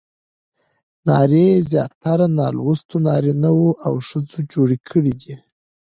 نارې 1.07 1.47
زیاتره 1.71 2.25
نالوستو 2.37 2.95
نارینه 3.07 3.49
وو 3.57 3.69
او 3.85 3.93
ښځو 4.07 4.39
جوړې 4.51 4.77
کړې 4.89 5.13
دي. 5.21 5.35